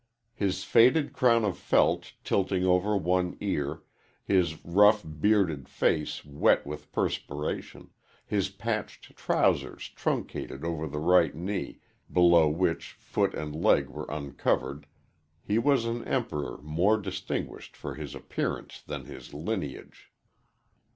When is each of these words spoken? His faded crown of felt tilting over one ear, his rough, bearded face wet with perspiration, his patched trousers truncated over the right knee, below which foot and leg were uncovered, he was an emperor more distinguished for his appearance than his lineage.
His 0.33 0.63
faded 0.63 1.13
crown 1.13 1.45
of 1.45 1.55
felt 1.59 2.13
tilting 2.23 2.65
over 2.65 2.97
one 2.97 3.37
ear, 3.39 3.83
his 4.25 4.65
rough, 4.65 5.05
bearded 5.07 5.69
face 5.69 6.25
wet 6.25 6.65
with 6.65 6.91
perspiration, 6.91 7.91
his 8.25 8.49
patched 8.49 9.15
trousers 9.15 9.89
truncated 9.89 10.65
over 10.65 10.87
the 10.87 10.97
right 10.97 11.35
knee, 11.35 11.81
below 12.11 12.49
which 12.49 12.93
foot 12.93 13.35
and 13.35 13.55
leg 13.55 13.89
were 13.89 14.07
uncovered, 14.09 14.87
he 15.43 15.59
was 15.59 15.85
an 15.85 16.03
emperor 16.05 16.59
more 16.63 16.97
distinguished 16.97 17.77
for 17.77 17.93
his 17.93 18.15
appearance 18.15 18.81
than 18.81 19.05
his 19.05 19.35
lineage. 19.35 20.11